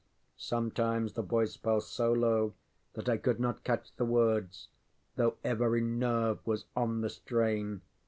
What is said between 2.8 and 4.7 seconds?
that I could not catch the words,